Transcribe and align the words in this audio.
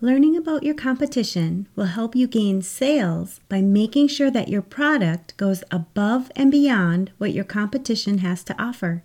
Learning 0.00 0.36
about 0.36 0.62
your 0.62 0.76
competition 0.76 1.66
will 1.74 1.86
help 1.86 2.14
you 2.14 2.28
gain 2.28 2.62
sales 2.62 3.40
by 3.48 3.60
making 3.60 4.06
sure 4.06 4.30
that 4.30 4.46
your 4.46 4.62
product 4.62 5.36
goes 5.36 5.64
above 5.72 6.30
and 6.36 6.52
beyond 6.52 7.10
what 7.18 7.32
your 7.32 7.42
competition 7.42 8.18
has 8.18 8.44
to 8.44 8.62
offer. 8.62 9.02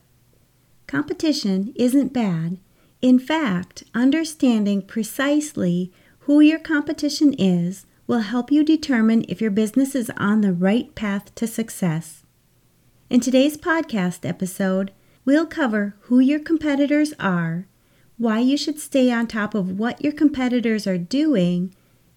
Competition 0.85 1.73
isn't 1.75 2.13
bad. 2.13 2.59
In 3.01 3.17
fact, 3.17 3.83
understanding 3.95 4.83
precisely 4.83 5.91
who 6.19 6.39
your 6.39 6.59
competition 6.59 7.33
is 7.39 7.87
will 8.05 8.19
help 8.19 8.51
you 8.51 8.63
determine 8.63 9.25
if 9.27 9.41
your 9.41 9.49
business 9.49 9.95
is 9.95 10.11
on 10.17 10.41
the 10.41 10.53
right 10.53 10.93
path 10.93 11.33
to 11.33 11.47
success. 11.47 12.23
In 13.09 13.19
today's 13.19 13.57
podcast 13.57 14.29
episode, 14.29 14.91
we'll 15.25 15.47
cover 15.47 15.95
who 16.01 16.19
your 16.19 16.39
competitors 16.39 17.13
are 17.19 17.65
why 18.17 18.39
you 18.39 18.57
should 18.57 18.79
stay 18.79 19.11
on 19.11 19.27
top 19.27 19.55
of 19.55 19.79
what 19.79 20.03
your 20.03 20.13
competitors 20.13 20.85
are 20.87 20.97
doing, 20.97 21.73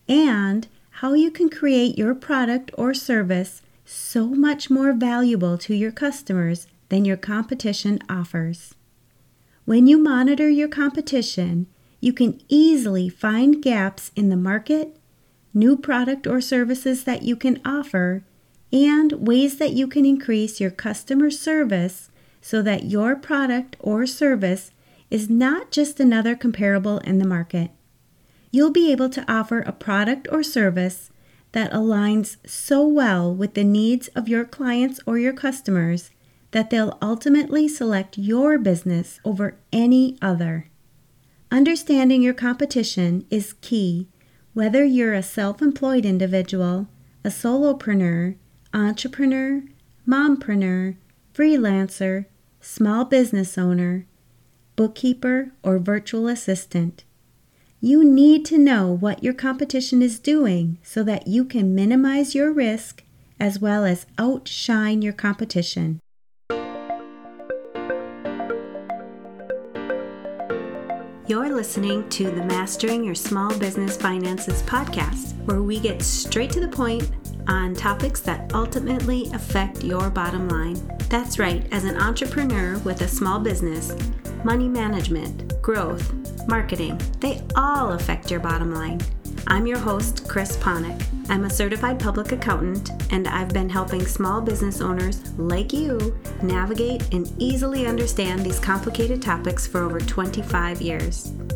and 0.08 0.68
how 0.90 1.14
you 1.14 1.30
can 1.30 1.50
create 1.50 1.98
your 1.98 2.14
product 2.14 2.70
or 2.78 2.94
service 2.94 3.62
so 3.84 4.26
much 4.26 4.70
more 4.70 4.92
valuable 4.92 5.58
to 5.58 5.74
your 5.74 5.92
customers 5.92 6.66
than 6.88 7.04
your 7.04 7.16
competition 7.16 7.98
offers. 8.08 8.74
When 9.64 9.86
you 9.86 9.98
monitor 9.98 10.48
your 10.48 10.68
competition, 10.68 11.66
you 12.00 12.12
can 12.12 12.40
easily 12.48 13.08
find 13.08 13.62
gaps 13.62 14.12
in 14.14 14.28
the 14.28 14.36
market, 14.36 14.96
new 15.52 15.76
product 15.76 16.26
or 16.26 16.40
services 16.40 17.04
that 17.04 17.22
you 17.22 17.34
can 17.34 17.60
offer, 17.64 18.22
and 18.72 19.12
ways 19.12 19.58
that 19.58 19.72
you 19.72 19.86
can 19.86 20.04
increase 20.04 20.60
your 20.60 20.70
customer 20.70 21.30
service 21.30 22.10
so 22.40 22.62
that 22.62 22.84
your 22.84 23.16
product 23.16 23.76
or 23.80 24.06
service 24.06 24.70
is 25.10 25.30
not 25.30 25.70
just 25.70 26.00
another 26.00 26.34
comparable 26.34 26.98
in 26.98 27.18
the 27.18 27.26
market. 27.26 27.70
You'll 28.50 28.70
be 28.70 28.90
able 28.92 29.10
to 29.10 29.32
offer 29.32 29.60
a 29.60 29.72
product 29.72 30.28
or 30.30 30.42
service 30.42 31.10
that 31.52 31.72
aligns 31.72 32.36
so 32.46 32.86
well 32.86 33.34
with 33.34 33.54
the 33.54 33.64
needs 33.64 34.08
of 34.08 34.28
your 34.28 34.44
clients 34.44 35.00
or 35.06 35.18
your 35.18 35.32
customers 35.32 36.10
that 36.50 36.70
they'll 36.70 36.98
ultimately 37.02 37.68
select 37.68 38.18
your 38.18 38.58
business 38.58 39.20
over 39.24 39.56
any 39.72 40.16
other. 40.22 40.68
Understanding 41.50 42.22
your 42.22 42.34
competition 42.34 43.26
is 43.30 43.54
key, 43.60 44.08
whether 44.54 44.84
you're 44.84 45.14
a 45.14 45.22
self 45.22 45.60
employed 45.60 46.04
individual, 46.04 46.88
a 47.24 47.28
solopreneur, 47.28 48.36
entrepreneur, 48.72 49.62
mompreneur, 50.08 50.96
freelancer, 51.34 52.26
small 52.60 53.04
business 53.04 53.58
owner, 53.58 54.06
bookkeeper, 54.76 55.52
or 55.62 55.78
virtual 55.78 56.28
assistant. 56.28 57.04
You 57.80 58.04
need 58.04 58.44
to 58.46 58.58
know 58.58 58.90
what 58.90 59.24
your 59.24 59.34
competition 59.34 60.02
is 60.02 60.18
doing 60.18 60.78
so 60.82 61.02
that 61.02 61.26
you 61.26 61.44
can 61.44 61.74
minimize 61.74 62.34
your 62.34 62.52
risk 62.52 63.02
as 63.40 63.58
well 63.58 63.84
as 63.84 64.06
outshine 64.18 65.02
your 65.02 65.12
competition. 65.12 66.00
You're 71.28 71.52
listening 71.52 72.08
to 72.10 72.30
the 72.30 72.44
Mastering 72.44 73.02
Your 73.02 73.16
Small 73.16 73.52
Business 73.58 73.96
Finances 73.96 74.62
podcast, 74.62 75.34
where 75.44 75.60
we 75.60 75.80
get 75.80 76.00
straight 76.00 76.50
to 76.52 76.60
the 76.60 76.68
point 76.68 77.10
on 77.48 77.74
topics 77.74 78.20
that 78.20 78.52
ultimately 78.54 79.30
affect 79.32 79.84
your 79.84 80.10
bottom 80.10 80.48
line. 80.48 80.80
That's 81.08 81.38
right, 81.38 81.66
as 81.72 81.84
an 81.84 81.96
entrepreneur 81.96 82.78
with 82.78 83.02
a 83.02 83.08
small 83.08 83.38
business, 83.38 83.94
money 84.44 84.68
management, 84.68 85.60
growth, 85.62 86.12
marketing, 86.48 87.00
they 87.20 87.42
all 87.56 87.92
affect 87.92 88.30
your 88.30 88.40
bottom 88.40 88.72
line. 88.72 89.00
I'm 89.48 89.66
your 89.66 89.78
host, 89.78 90.28
Chris 90.28 90.56
Ponick. 90.56 91.00
I'm 91.28 91.44
a 91.44 91.50
certified 91.50 92.00
public 92.00 92.32
accountant, 92.32 92.90
and 93.12 93.28
I've 93.28 93.50
been 93.50 93.68
helping 93.68 94.06
small 94.06 94.40
business 94.40 94.80
owners 94.80 95.32
like 95.38 95.72
you 95.72 96.18
navigate 96.42 97.12
and 97.12 97.32
easily 97.38 97.86
understand 97.86 98.44
these 98.44 98.58
complicated 98.58 99.22
topics 99.22 99.66
for 99.66 99.82
over 99.82 100.00
25 100.00 100.82
years. 100.82 101.32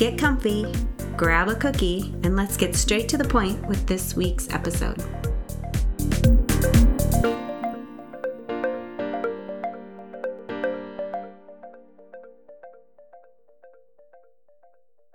Get 0.00 0.16
comfy, 0.16 0.64
grab 1.14 1.48
a 1.48 1.54
cookie, 1.54 2.14
and 2.22 2.34
let's 2.34 2.56
get 2.56 2.74
straight 2.74 3.06
to 3.10 3.18
the 3.18 3.28
point 3.28 3.62
with 3.68 3.86
this 3.86 4.16
week's 4.16 4.48
episode. 4.48 4.96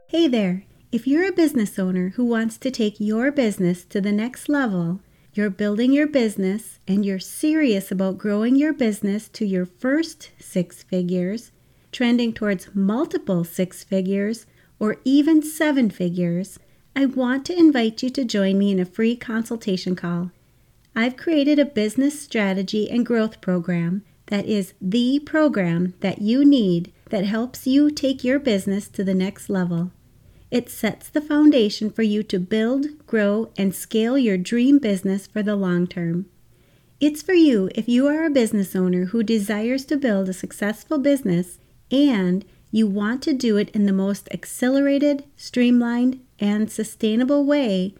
Hey 0.07 0.27
there! 0.27 0.65
If 0.91 1.07
you're 1.07 1.27
a 1.27 1.31
business 1.31 1.79
owner 1.79 2.09
who 2.09 2.23
wants 2.23 2.59
to 2.59 2.69
take 2.69 2.99
your 2.99 3.31
business 3.31 3.85
to 3.85 3.99
the 3.99 4.11
next 4.11 4.47
level, 4.47 4.99
you're 5.33 5.49
building 5.49 5.93
your 5.93 6.05
business 6.05 6.77
and 6.87 7.03
you're 7.03 7.17
serious 7.17 7.89
about 7.89 8.19
growing 8.19 8.55
your 8.55 8.71
business 8.71 9.29
to 9.29 9.47
your 9.47 9.65
first 9.65 10.29
six 10.37 10.83
figures, 10.83 11.51
trending 11.91 12.33
towards 12.33 12.69
multiple 12.75 13.43
six 13.43 13.83
figures, 13.83 14.45
or 14.85 14.97
even 15.03 15.41
seven 15.41 15.89
figures, 15.89 16.59
I 16.95 17.07
want 17.07 17.43
to 17.47 17.57
invite 17.57 18.03
you 18.03 18.11
to 18.11 18.23
join 18.23 18.59
me 18.59 18.71
in 18.71 18.79
a 18.79 18.85
free 18.85 19.15
consultation 19.15 19.95
call. 19.95 20.29
I've 20.95 21.17
created 21.17 21.57
a 21.57 21.65
business 21.65 22.21
strategy 22.21 22.87
and 22.87 23.03
growth 23.03 23.41
program 23.41 24.03
that 24.27 24.45
is 24.45 24.75
the 24.79 25.19
program 25.25 25.95
that 26.01 26.21
you 26.21 26.45
need 26.45 26.93
that 27.09 27.25
helps 27.25 27.65
you 27.65 27.89
take 27.89 28.23
your 28.23 28.37
business 28.37 28.87
to 28.89 29.03
the 29.03 29.15
next 29.15 29.49
level. 29.49 29.89
It 30.51 30.69
sets 30.69 31.09
the 31.09 31.19
foundation 31.19 31.89
for 31.89 32.03
you 32.03 32.21
to 32.21 32.37
build, 32.37 33.07
grow, 33.07 33.49
and 33.57 33.73
scale 33.73 34.19
your 34.19 34.37
dream 34.37 34.77
business 34.77 35.25
for 35.25 35.41
the 35.41 35.55
long 35.55 35.87
term. 35.87 36.27
It's 36.99 37.23
for 37.23 37.33
you 37.33 37.71
if 37.73 37.89
you 37.89 38.05
are 38.07 38.23
a 38.23 38.29
business 38.29 38.75
owner 38.75 39.05
who 39.05 39.23
desires 39.23 39.83
to 39.85 39.97
build 39.97 40.29
a 40.29 40.33
successful 40.33 40.99
business 40.99 41.57
and 41.89 42.45
you 42.75 42.85
want 42.85 43.23
to 43.23 43.31
do 43.31 43.55
it 43.55 43.69
in 43.69 43.85
the 43.85 43.93
most 43.93 44.27
accelerated, 44.33 45.23
streamlined, 45.37 46.19
and 46.39 46.69
sustainable 46.69 47.45
way, 47.45 47.95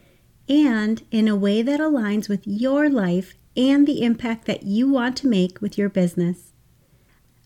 and 0.50 1.02
in 1.12 1.30
a 1.30 1.36
way 1.36 1.62
that 1.62 1.80
aligns 1.80 2.28
with 2.28 2.46
your 2.46 2.90
life 2.90 3.36
and 3.56 3.88
the 3.88 4.02
impact 4.02 4.44
that 4.44 4.63
you 4.63 4.90
want 4.90 5.16
to 5.16 5.30
make 5.30 5.62
with 5.62 5.78
your 5.78 5.88
business. 5.88 6.52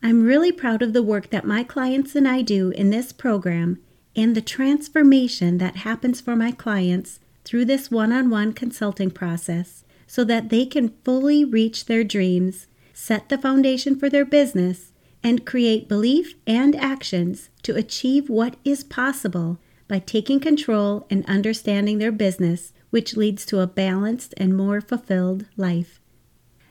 I'm 0.01 0.23
really 0.23 0.51
proud 0.51 0.81
of 0.81 0.93
the 0.93 1.03
work 1.03 1.29
that 1.29 1.45
my 1.45 1.63
clients 1.63 2.15
and 2.15 2.27
I 2.27 2.41
do 2.41 2.71
in 2.71 2.89
this 2.89 3.11
program 3.11 3.77
and 4.15 4.35
the 4.35 4.41
transformation 4.41 5.59
that 5.59 5.75
happens 5.75 6.19
for 6.19 6.35
my 6.35 6.51
clients 6.51 7.19
through 7.45 7.65
this 7.65 7.91
one 7.91 8.11
on 8.11 8.31
one 8.31 8.53
consulting 8.53 9.11
process 9.11 9.83
so 10.07 10.23
that 10.23 10.49
they 10.49 10.65
can 10.65 10.95
fully 11.05 11.45
reach 11.45 11.85
their 11.85 12.03
dreams, 12.03 12.65
set 12.91 13.29
the 13.29 13.37
foundation 13.37 13.99
for 13.99 14.09
their 14.09 14.25
business, 14.25 14.93
and 15.23 15.45
create 15.45 15.89
belief 15.89 16.35
and 16.47 16.75
actions 16.75 17.49
to 17.63 17.75
achieve 17.75 18.29
what 18.29 18.55
is 18.63 18.83
possible 18.83 19.59
by 19.87 19.99
taking 19.99 20.39
control 20.39 21.05
and 21.09 21.25
understanding 21.25 21.97
their 21.97 22.11
business, 22.11 22.73
which 22.89 23.17
leads 23.17 23.45
to 23.45 23.59
a 23.59 23.67
balanced 23.67 24.33
and 24.37 24.55
more 24.55 24.79
fulfilled 24.79 25.45
life. 25.57 25.99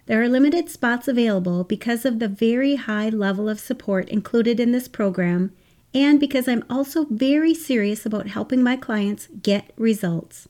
There 0.07 0.23
are 0.23 0.29
limited 0.29 0.71
spots 0.71 1.07
available 1.07 1.65
because 1.65 2.07
of 2.07 2.19
the 2.19 2.29
very 2.29 2.77
high 2.77 3.11
level 3.11 3.49
of 3.49 3.61
support 3.61 4.09
included 4.09 4.59
in 4.59 4.73
this 4.73 4.89
program 4.89 5.53
and 5.95 6.21
because 6.21 6.49
I'm 6.49 6.65
also 6.69 7.07
very 7.11 7.55
serious 7.55 8.05
about 8.05 8.29
helping 8.29 8.63
my 8.63 8.77
clients 8.77 9.29
get 9.43 9.73
results. 9.77 10.49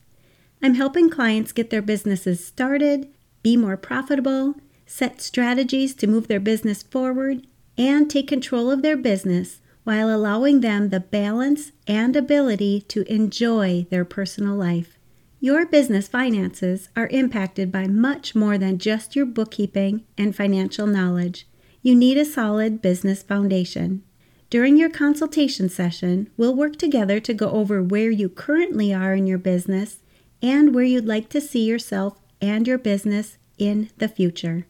I'm 0.62 0.74
helping 0.74 1.08
clients 1.10 1.52
get 1.52 1.70
their 1.70 1.82
businesses 1.82 2.44
started, 2.44 3.08
be 3.42 3.56
more 3.56 3.76
profitable, 3.76 4.54
set 4.86 5.20
strategies 5.20 5.94
to 5.96 6.06
move 6.06 6.28
their 6.28 6.40
business 6.40 6.82
forward, 6.82 7.46
and 7.78 8.10
take 8.10 8.26
control 8.26 8.70
of 8.70 8.82
their 8.82 8.96
business 8.96 9.60
while 9.84 10.14
allowing 10.14 10.60
them 10.60 10.90
the 10.90 11.00
balance 11.00 11.72
and 11.86 12.14
ability 12.14 12.82
to 12.82 13.10
enjoy 13.10 13.86
their 13.88 14.04
personal 14.04 14.54
life. 14.54 14.98
Your 15.40 15.64
business 15.64 16.08
finances 16.08 16.88
are 16.96 17.06
impacted 17.06 17.70
by 17.70 17.86
much 17.86 18.34
more 18.34 18.58
than 18.58 18.78
just 18.78 19.14
your 19.14 19.24
bookkeeping 19.24 20.04
and 20.18 20.34
financial 20.34 20.86
knowledge. 20.86 21.46
You 21.80 21.94
need 21.94 22.18
a 22.18 22.24
solid 22.24 22.82
business 22.82 23.22
foundation. 23.22 24.02
During 24.50 24.76
your 24.76 24.90
consultation 24.90 25.68
session, 25.68 26.28
we'll 26.36 26.54
work 26.54 26.76
together 26.76 27.20
to 27.20 27.32
go 27.32 27.50
over 27.50 27.82
where 27.82 28.10
you 28.10 28.28
currently 28.28 28.92
are 28.92 29.14
in 29.14 29.26
your 29.26 29.38
business 29.38 30.02
and 30.42 30.74
where 30.74 30.84
you'd 30.84 31.06
like 31.06 31.28
to 31.30 31.40
see 31.40 31.64
yourself 31.64 32.18
and 32.40 32.66
your 32.66 32.78
business 32.78 33.38
in 33.58 33.90
the 33.98 34.08
future. 34.08 34.66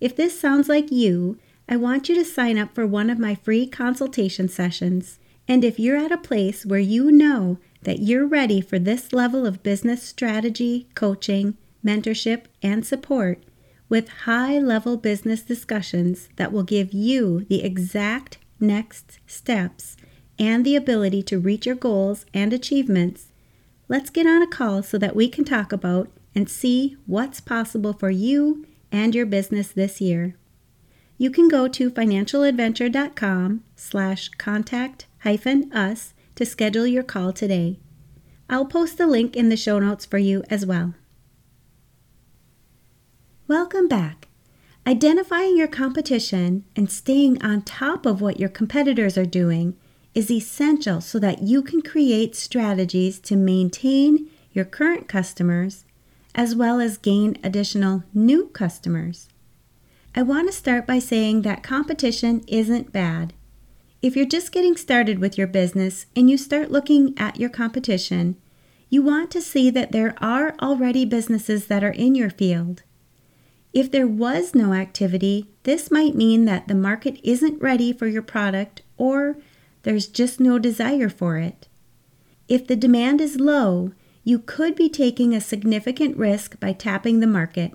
If 0.00 0.14
this 0.14 0.38
sounds 0.38 0.68
like 0.68 0.92
you, 0.92 1.38
I 1.68 1.76
want 1.76 2.08
you 2.08 2.14
to 2.16 2.24
sign 2.24 2.58
up 2.58 2.74
for 2.74 2.86
one 2.86 3.08
of 3.08 3.18
my 3.18 3.34
free 3.34 3.66
consultation 3.66 4.48
sessions. 4.48 5.18
And 5.48 5.64
if 5.64 5.78
you're 5.78 5.96
at 5.96 6.12
a 6.12 6.18
place 6.18 6.66
where 6.66 6.80
you 6.80 7.10
know 7.10 7.58
that 7.82 8.00
you're 8.00 8.26
ready 8.26 8.60
for 8.60 8.78
this 8.78 9.12
level 9.12 9.46
of 9.46 9.62
business 9.62 10.02
strategy, 10.02 10.88
coaching, 10.94 11.56
mentorship, 11.84 12.44
and 12.62 12.84
support 12.84 13.42
with 13.88 14.08
high 14.08 14.58
level 14.58 14.96
business 14.96 15.42
discussions 15.42 16.28
that 16.36 16.52
will 16.52 16.62
give 16.62 16.92
you 16.92 17.44
the 17.48 17.62
exact 17.62 18.38
next 18.58 19.18
steps 19.26 19.96
and 20.38 20.64
the 20.64 20.76
ability 20.76 21.22
to 21.22 21.38
reach 21.38 21.66
your 21.66 21.74
goals 21.74 22.26
and 22.34 22.52
achievements, 22.52 23.28
let's 23.88 24.10
get 24.10 24.26
on 24.26 24.42
a 24.42 24.46
call 24.46 24.82
so 24.82 24.98
that 24.98 25.14
we 25.14 25.28
can 25.28 25.44
talk 25.44 25.72
about 25.72 26.10
and 26.34 26.48
see 26.48 26.96
what's 27.06 27.40
possible 27.40 27.92
for 27.92 28.10
you 28.10 28.66
and 28.90 29.14
your 29.14 29.26
business 29.26 29.68
this 29.68 30.00
year. 30.00 30.34
You 31.24 31.30
can 31.30 31.48
go 31.48 31.68
to 31.68 31.90
financialadventure.com 31.90 33.64
slash 33.76 34.28
contact 34.36 35.06
hyphen 35.20 35.72
us 35.72 36.12
to 36.34 36.44
schedule 36.44 36.86
your 36.86 37.02
call 37.02 37.32
today. 37.32 37.78
I'll 38.50 38.66
post 38.66 38.98
the 38.98 39.06
link 39.06 39.34
in 39.34 39.48
the 39.48 39.56
show 39.56 39.78
notes 39.78 40.04
for 40.04 40.18
you 40.18 40.44
as 40.50 40.66
well. 40.66 40.92
Welcome 43.48 43.88
back. 43.88 44.28
Identifying 44.86 45.56
your 45.56 45.66
competition 45.66 46.66
and 46.76 46.92
staying 46.92 47.42
on 47.42 47.62
top 47.62 48.04
of 48.04 48.20
what 48.20 48.38
your 48.38 48.50
competitors 48.50 49.16
are 49.16 49.24
doing 49.24 49.78
is 50.14 50.30
essential 50.30 51.00
so 51.00 51.18
that 51.20 51.42
you 51.42 51.62
can 51.62 51.80
create 51.80 52.36
strategies 52.36 53.18
to 53.20 53.34
maintain 53.34 54.28
your 54.52 54.66
current 54.66 55.08
customers 55.08 55.86
as 56.34 56.54
well 56.54 56.80
as 56.80 56.98
gain 56.98 57.38
additional 57.42 58.04
new 58.12 58.48
customers. 58.48 59.30
I 60.16 60.22
want 60.22 60.46
to 60.46 60.56
start 60.56 60.86
by 60.86 61.00
saying 61.00 61.42
that 61.42 61.64
competition 61.64 62.44
isn't 62.46 62.92
bad. 62.92 63.32
If 64.00 64.14
you're 64.14 64.26
just 64.26 64.52
getting 64.52 64.76
started 64.76 65.18
with 65.18 65.36
your 65.36 65.48
business 65.48 66.06
and 66.14 66.30
you 66.30 66.38
start 66.38 66.70
looking 66.70 67.14
at 67.16 67.40
your 67.40 67.50
competition, 67.50 68.36
you 68.88 69.02
want 69.02 69.32
to 69.32 69.40
see 69.40 69.70
that 69.70 69.90
there 69.90 70.14
are 70.18 70.54
already 70.62 71.04
businesses 71.04 71.66
that 71.66 71.82
are 71.82 71.90
in 71.90 72.14
your 72.14 72.30
field. 72.30 72.84
If 73.72 73.90
there 73.90 74.06
was 74.06 74.54
no 74.54 74.72
activity, 74.72 75.48
this 75.64 75.90
might 75.90 76.14
mean 76.14 76.44
that 76.44 76.68
the 76.68 76.76
market 76.76 77.18
isn't 77.24 77.60
ready 77.60 77.92
for 77.92 78.06
your 78.06 78.22
product 78.22 78.82
or 78.96 79.36
there's 79.82 80.06
just 80.06 80.38
no 80.38 80.60
desire 80.60 81.08
for 81.08 81.38
it. 81.38 81.66
If 82.46 82.68
the 82.68 82.76
demand 82.76 83.20
is 83.20 83.40
low, 83.40 83.90
you 84.22 84.38
could 84.38 84.76
be 84.76 84.88
taking 84.88 85.34
a 85.34 85.40
significant 85.40 86.16
risk 86.16 86.60
by 86.60 86.72
tapping 86.72 87.18
the 87.18 87.26
market. 87.26 87.72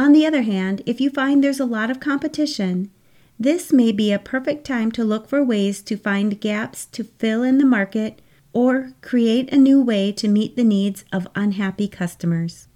On 0.00 0.12
the 0.12 0.24
other 0.24 0.40
hand, 0.40 0.80
if 0.86 0.98
you 0.98 1.10
find 1.10 1.44
there's 1.44 1.60
a 1.60 1.66
lot 1.66 1.90
of 1.90 2.00
competition, 2.00 2.90
this 3.38 3.70
may 3.70 3.92
be 3.92 4.10
a 4.10 4.18
perfect 4.18 4.66
time 4.66 4.90
to 4.92 5.04
look 5.04 5.28
for 5.28 5.44
ways 5.44 5.82
to 5.82 5.94
find 5.98 6.40
gaps 6.40 6.86
to 6.86 7.04
fill 7.04 7.42
in 7.42 7.58
the 7.58 7.66
market 7.66 8.22
or 8.54 8.92
create 9.02 9.52
a 9.52 9.58
new 9.58 9.78
way 9.78 10.10
to 10.12 10.26
meet 10.26 10.56
the 10.56 10.64
needs 10.64 11.04
of 11.12 11.28
unhappy 11.34 11.86
customers. 11.86 12.66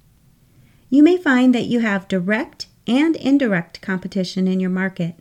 You 0.91 1.03
may 1.03 1.17
find 1.17 1.55
that 1.55 1.65
you 1.65 1.81
have 1.81 2.09
direct 2.09 2.67
and 2.87 3.17
indirect 3.17 3.81
competition 3.81 4.47
in 4.47 4.61
your 4.61 4.69
market. 4.69 5.15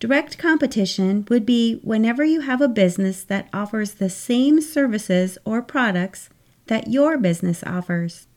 Direct 0.00 0.38
competition 0.38 1.26
would 1.28 1.44
be 1.44 1.74
whenever 1.82 2.24
you 2.24 2.40
have 2.40 2.62
a 2.62 2.68
business 2.68 3.22
that 3.24 3.50
offers 3.52 3.92
the 3.92 4.08
same 4.08 4.62
services 4.62 5.36
or 5.44 5.60
products 5.60 6.30
that 6.68 6.88
your 6.88 7.18
business 7.18 7.62
offers. 7.64 8.28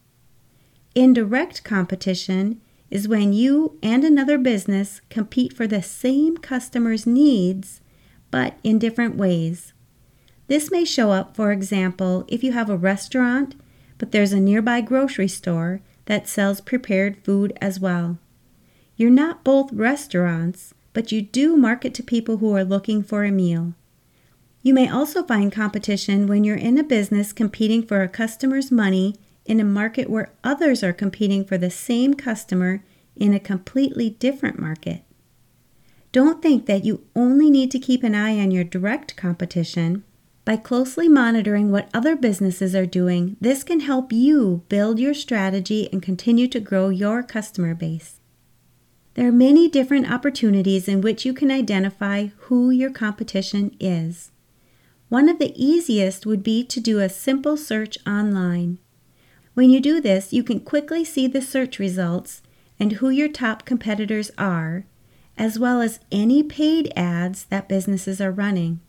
Indirect 0.93 1.63
competition 1.63 2.59
is 2.91 3.07
when 3.07 3.31
you 3.31 3.77
and 3.81 4.03
another 4.03 4.37
business 4.37 5.01
compete 5.09 5.53
for 5.53 5.65
the 5.65 5.81
same 5.81 6.37
customer's 6.37 7.07
needs, 7.07 7.81
but 8.29 8.57
in 8.63 8.77
different 8.77 9.15
ways. 9.15 9.73
This 10.47 10.69
may 10.69 10.83
show 10.83 11.11
up, 11.11 11.35
for 11.35 11.53
example, 11.53 12.25
if 12.27 12.43
you 12.43 12.51
have 12.51 12.69
a 12.69 12.77
restaurant, 12.77 13.55
but 13.97 14.11
there's 14.11 14.33
a 14.33 14.39
nearby 14.39 14.81
grocery 14.81 15.29
store 15.29 15.79
that 16.05 16.27
sells 16.27 16.59
prepared 16.59 17.23
food 17.23 17.57
as 17.61 17.79
well. 17.79 18.17
You're 18.97 19.09
not 19.09 19.45
both 19.45 19.71
restaurants, 19.71 20.73
but 20.91 21.11
you 21.11 21.21
do 21.21 21.55
market 21.55 21.93
to 21.93 22.03
people 22.03 22.37
who 22.37 22.53
are 22.53 22.65
looking 22.65 23.01
for 23.01 23.23
a 23.23 23.31
meal. 23.31 23.73
You 24.61 24.73
may 24.73 24.89
also 24.89 25.23
find 25.23 25.51
competition 25.51 26.27
when 26.27 26.43
you're 26.43 26.57
in 26.57 26.77
a 26.77 26.83
business 26.83 27.31
competing 27.31 27.83
for 27.83 28.01
a 28.01 28.09
customer's 28.09 28.69
money 28.69 29.15
in 29.45 29.59
a 29.59 29.65
market 29.65 30.09
where 30.09 30.33
others 30.43 30.83
are 30.83 30.93
competing 30.93 31.43
for 31.43 31.57
the 31.57 31.69
same 31.69 32.13
customer 32.13 32.83
in 33.15 33.33
a 33.33 33.39
completely 33.39 34.09
different 34.09 34.59
market. 34.59 35.03
Don't 36.11 36.41
think 36.41 36.65
that 36.65 36.83
you 36.83 37.05
only 37.15 37.49
need 37.49 37.71
to 37.71 37.79
keep 37.79 38.03
an 38.03 38.15
eye 38.15 38.37
on 38.39 38.51
your 38.51 38.63
direct 38.63 39.15
competition. 39.15 40.03
By 40.43 40.57
closely 40.57 41.07
monitoring 41.07 41.71
what 41.71 41.89
other 41.93 42.15
businesses 42.15 42.75
are 42.75 42.85
doing, 42.85 43.37
this 43.39 43.63
can 43.63 43.81
help 43.81 44.11
you 44.11 44.63
build 44.69 44.99
your 44.99 45.13
strategy 45.13 45.87
and 45.91 46.01
continue 46.01 46.47
to 46.47 46.59
grow 46.59 46.89
your 46.89 47.23
customer 47.23 47.75
base. 47.75 48.19
There 49.13 49.27
are 49.27 49.31
many 49.31 49.67
different 49.67 50.11
opportunities 50.11 50.87
in 50.87 51.01
which 51.01 51.25
you 51.25 51.33
can 51.33 51.51
identify 51.51 52.27
who 52.37 52.69
your 52.69 52.91
competition 52.91 53.75
is. 53.79 54.31
One 55.09 55.29
of 55.29 55.39
the 55.39 55.53
easiest 55.55 56.25
would 56.25 56.43
be 56.43 56.63
to 56.63 56.79
do 56.79 56.99
a 56.99 57.09
simple 57.09 57.57
search 57.57 57.97
online. 58.07 58.79
When 59.61 59.69
you 59.69 59.79
do 59.79 60.01
this, 60.01 60.33
you 60.33 60.41
can 60.41 60.61
quickly 60.61 61.05
see 61.05 61.27
the 61.27 61.39
search 61.39 61.77
results 61.77 62.41
and 62.79 62.93
who 62.93 63.11
your 63.11 63.29
top 63.29 63.63
competitors 63.63 64.31
are, 64.35 64.85
as 65.37 65.59
well 65.59 65.81
as 65.81 65.99
any 66.11 66.41
paid 66.41 66.91
ads 66.95 67.43
that 67.43 67.69
businesses 67.69 68.19
are 68.19 68.31
running. 68.31 68.79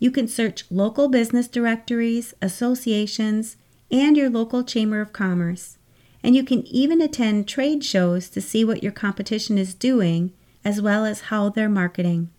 You 0.00 0.10
can 0.10 0.26
search 0.26 0.64
local 0.72 1.06
business 1.08 1.46
directories, 1.46 2.34
associations, 2.42 3.58
and 3.88 4.16
your 4.16 4.28
local 4.28 4.64
Chamber 4.64 5.00
of 5.00 5.12
Commerce. 5.12 5.78
And 6.20 6.34
you 6.34 6.42
can 6.42 6.66
even 6.66 7.00
attend 7.00 7.46
trade 7.46 7.84
shows 7.84 8.28
to 8.30 8.40
see 8.40 8.64
what 8.64 8.82
your 8.82 8.90
competition 8.90 9.56
is 9.56 9.72
doing, 9.72 10.32
as 10.64 10.82
well 10.82 11.04
as 11.04 11.30
how 11.30 11.48
they're 11.48 11.68
marketing. 11.68 12.30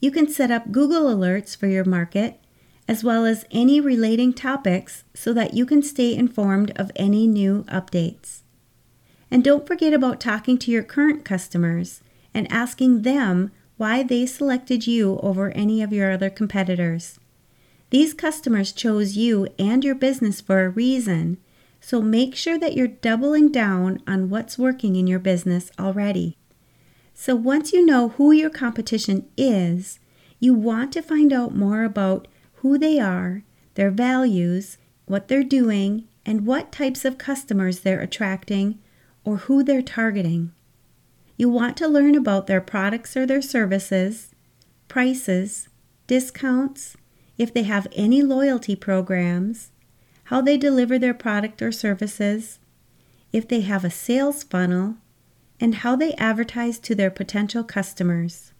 You 0.00 0.10
can 0.10 0.30
set 0.30 0.50
up 0.50 0.72
Google 0.72 1.14
Alerts 1.14 1.54
for 1.54 1.66
your 1.66 1.84
market, 1.84 2.40
as 2.86 3.02
well 3.02 3.24
as 3.24 3.44
any 3.50 3.80
relating 3.80 4.32
topics, 4.32 5.04
so 5.14 5.32
that 5.32 5.54
you 5.54 5.64
can 5.64 5.82
stay 5.82 6.14
informed 6.14 6.70
of 6.76 6.90
any 6.96 7.26
new 7.26 7.64
updates. 7.64 8.42
And 9.30 9.42
don't 9.42 9.66
forget 9.66 9.92
about 9.92 10.20
talking 10.20 10.58
to 10.58 10.70
your 10.70 10.82
current 10.82 11.24
customers 11.24 12.02
and 12.34 12.50
asking 12.52 13.02
them 13.02 13.50
why 13.76 14.02
they 14.02 14.26
selected 14.26 14.86
you 14.86 15.18
over 15.22 15.50
any 15.50 15.82
of 15.82 15.92
your 15.92 16.12
other 16.12 16.30
competitors. 16.30 17.18
These 17.90 18.14
customers 18.14 18.72
chose 18.72 19.16
you 19.16 19.48
and 19.58 19.84
your 19.84 19.94
business 19.94 20.40
for 20.40 20.64
a 20.64 20.68
reason, 20.68 21.38
so 21.80 22.00
make 22.00 22.34
sure 22.34 22.58
that 22.58 22.74
you're 22.74 22.88
doubling 22.88 23.50
down 23.50 24.02
on 24.06 24.30
what's 24.30 24.58
working 24.58 24.96
in 24.96 25.06
your 25.06 25.18
business 25.18 25.70
already. 25.78 26.36
So 27.14 27.34
once 27.36 27.72
you 27.72 27.84
know 27.84 28.10
who 28.10 28.32
your 28.32 28.50
competition 28.50 29.28
is, 29.36 30.00
you 30.40 30.54
want 30.54 30.92
to 30.92 31.02
find 31.02 31.32
out 31.32 31.54
more 31.54 31.84
about 31.84 32.26
who 32.64 32.78
they 32.78 32.98
are, 32.98 33.42
their 33.74 33.90
values, 33.90 34.78
what 35.04 35.28
they're 35.28 35.44
doing, 35.44 36.08
and 36.24 36.46
what 36.46 36.72
types 36.72 37.04
of 37.04 37.18
customers 37.18 37.80
they're 37.80 38.00
attracting 38.00 38.78
or 39.22 39.36
who 39.36 39.62
they're 39.62 39.82
targeting. 39.82 40.50
You 41.36 41.50
want 41.50 41.76
to 41.76 41.86
learn 41.86 42.14
about 42.14 42.46
their 42.46 42.62
products 42.62 43.18
or 43.18 43.26
their 43.26 43.42
services, 43.42 44.34
prices, 44.88 45.68
discounts, 46.06 46.96
if 47.36 47.52
they 47.52 47.64
have 47.64 47.86
any 47.92 48.22
loyalty 48.22 48.74
programs, 48.74 49.70
how 50.24 50.40
they 50.40 50.56
deliver 50.56 50.98
their 50.98 51.12
product 51.12 51.60
or 51.60 51.70
services, 51.70 52.60
if 53.30 53.46
they 53.46 53.60
have 53.60 53.84
a 53.84 53.90
sales 53.90 54.42
funnel, 54.42 54.96
and 55.60 55.74
how 55.74 55.96
they 55.96 56.14
advertise 56.14 56.78
to 56.78 56.94
their 56.94 57.10
potential 57.10 57.62
customers. 57.62 58.54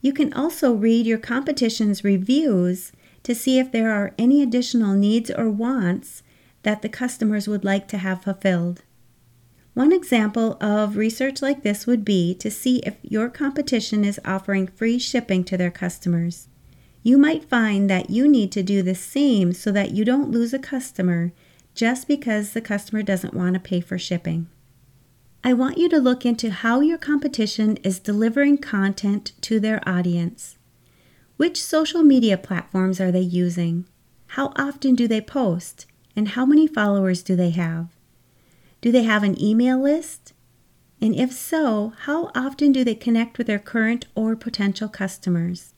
You 0.00 0.12
can 0.12 0.32
also 0.32 0.72
read 0.72 1.06
your 1.06 1.18
competition's 1.18 2.04
reviews 2.04 2.92
to 3.22 3.34
see 3.34 3.58
if 3.58 3.70
there 3.70 3.90
are 3.90 4.14
any 4.18 4.42
additional 4.42 4.94
needs 4.94 5.30
or 5.30 5.50
wants 5.50 6.22
that 6.62 6.82
the 6.82 6.88
customers 6.88 7.48
would 7.48 7.64
like 7.64 7.88
to 7.88 7.98
have 7.98 8.22
fulfilled. 8.22 8.82
One 9.74 9.92
example 9.92 10.58
of 10.60 10.96
research 10.96 11.40
like 11.40 11.62
this 11.62 11.86
would 11.86 12.04
be 12.04 12.34
to 12.34 12.50
see 12.50 12.78
if 12.78 12.96
your 13.02 13.28
competition 13.28 14.04
is 14.04 14.20
offering 14.24 14.66
free 14.66 14.98
shipping 14.98 15.44
to 15.44 15.56
their 15.56 15.70
customers. 15.70 16.48
You 17.02 17.16
might 17.16 17.48
find 17.48 17.88
that 17.88 18.10
you 18.10 18.28
need 18.28 18.52
to 18.52 18.62
do 18.62 18.82
the 18.82 18.94
same 18.94 19.52
so 19.52 19.70
that 19.72 19.92
you 19.92 20.04
don't 20.04 20.30
lose 20.30 20.52
a 20.52 20.58
customer 20.58 21.32
just 21.74 22.08
because 22.08 22.52
the 22.52 22.60
customer 22.60 23.02
doesn't 23.02 23.32
want 23.32 23.54
to 23.54 23.60
pay 23.60 23.80
for 23.80 23.96
shipping. 23.96 24.48
I 25.42 25.54
want 25.54 25.78
you 25.78 25.88
to 25.88 25.98
look 25.98 26.26
into 26.26 26.50
how 26.50 26.80
your 26.80 26.98
competition 26.98 27.78
is 27.78 28.00
delivering 28.00 28.58
content 28.58 29.32
to 29.42 29.58
their 29.58 29.80
audience. 29.88 30.58
Which 31.40 31.64
social 31.64 32.02
media 32.02 32.36
platforms 32.36 33.00
are 33.00 33.10
they 33.10 33.22
using? 33.22 33.86
How 34.36 34.52
often 34.56 34.94
do 34.94 35.08
they 35.08 35.22
post? 35.22 35.86
And 36.14 36.28
how 36.28 36.44
many 36.44 36.66
followers 36.66 37.22
do 37.22 37.34
they 37.34 37.48
have? 37.48 37.88
Do 38.82 38.92
they 38.92 39.04
have 39.04 39.22
an 39.22 39.42
email 39.42 39.80
list? 39.80 40.34
And 41.00 41.16
if 41.16 41.32
so, 41.32 41.94
how 42.00 42.30
often 42.34 42.72
do 42.72 42.84
they 42.84 42.94
connect 42.94 43.38
with 43.38 43.46
their 43.46 43.58
current 43.58 44.04
or 44.14 44.36
potential 44.36 44.86
customers? 44.86 45.72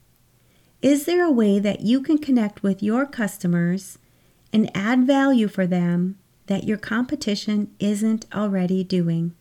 Is 0.81 1.05
there 1.05 1.23
a 1.23 1.31
way 1.31 1.59
that 1.59 1.79
you 1.79 2.01
can 2.01 2.17
connect 2.17 2.61
with 2.61 2.83
your 2.83 3.05
customers 3.05 3.97
and 4.51 4.69
add 4.75 5.07
value 5.07 5.47
for 5.47 5.65
them 5.65 6.17
that 6.47 6.65
your 6.65 6.77
competition 6.77 7.73
isn't 7.79 8.25
already 8.35 8.83
doing? 8.83 9.33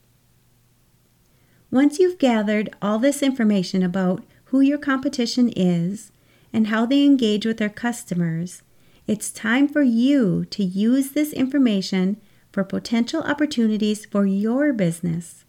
Once 1.73 1.99
you've 1.99 2.19
gathered 2.19 2.71
all 2.81 3.01
this 3.01 3.25
information 3.25 3.83
about 3.83 4.23
who 4.53 4.61
your 4.61 4.79
competition 4.79 5.51
is 5.57 6.12
and 6.53 6.69
how 6.69 6.87
they 6.87 7.05
engage 7.05 7.47
with 7.47 7.59
their 7.59 7.69
customers, 7.69 8.63
it's 9.07 9.33
time 9.33 9.69
for 9.69 9.83
you 9.83 10.45
to 10.47 10.63
use 10.63 11.11
this 11.11 11.33
information 11.33 12.21
for 12.53 12.63
potential 12.63 13.23
opportunities 13.23 14.05
for 14.05 14.27
your 14.27 14.73
business. 14.73 15.45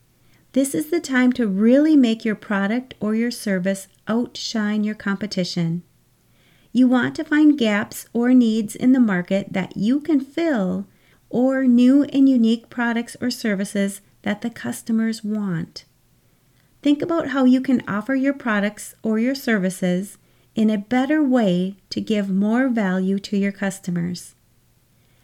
This 0.53 0.73
is 0.73 0.89
the 0.89 0.99
time 0.99 1.33
to 1.33 1.47
really 1.47 1.95
make 1.95 2.23
your 2.23 2.35
product 2.35 2.93
or 2.99 3.15
your 3.15 3.31
service 3.31 3.87
outshine 4.07 4.83
your 4.83 4.95
competition. 4.95 5.83
You 6.71 6.87
want 6.87 7.15
to 7.15 7.23
find 7.23 7.57
gaps 7.57 8.07
or 8.13 8.33
needs 8.33 8.75
in 8.75 8.93
the 8.93 8.99
market 8.99 9.53
that 9.53 9.77
you 9.77 9.99
can 9.99 10.19
fill, 10.19 10.87
or 11.29 11.65
new 11.65 12.03
and 12.03 12.29
unique 12.29 12.69
products 12.69 13.17
or 13.19 13.31
services 13.31 14.01
that 14.21 14.41
the 14.41 14.49
customers 14.49 15.23
want. 15.23 15.85
Think 16.83 17.01
about 17.01 17.29
how 17.29 17.45
you 17.45 17.59
can 17.59 17.81
offer 17.87 18.13
your 18.13 18.33
products 18.33 18.93
or 19.01 19.17
your 19.17 19.35
services 19.35 20.17
in 20.55 20.69
a 20.69 20.77
better 20.77 21.23
way 21.23 21.75
to 21.89 22.01
give 22.01 22.29
more 22.29 22.67
value 22.67 23.19
to 23.19 23.37
your 23.37 23.51
customers. 23.51 24.35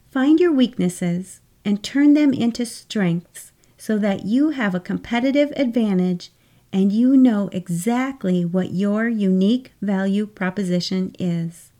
Find 0.09 0.39
your 0.39 0.51
weaknesses 0.51 1.41
and 1.63 1.83
turn 1.83 2.13
them 2.13 2.33
into 2.33 2.65
strengths 2.65 3.51
so 3.77 3.98
that 3.98 4.25
you 4.25 4.50
have 4.50 4.74
a 4.74 4.79
competitive 4.79 5.51
advantage 5.55 6.31
and 6.74 6.91
you 6.91 7.15
know 7.15 7.50
exactly 7.51 8.43
what 8.45 8.71
your 8.71 9.07
unique 9.07 9.71
value 9.81 10.25
proposition 10.25 11.15
is. 11.19 11.71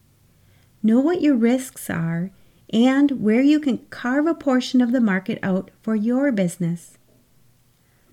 Know 0.82 1.00
what 1.00 1.22
your 1.22 1.36
risks 1.36 1.90
are 1.90 2.32
and 2.72 3.24
where 3.24 3.42
you 3.42 3.60
can 3.60 3.80
carve 3.90 4.28
a 4.28 4.34
portion 4.34 4.82
of 4.82 4.92
the 4.92 5.02
market 5.02 5.40
out 5.42 5.72
for 5.82 5.96
your 5.96 6.32
business. 6.32 6.98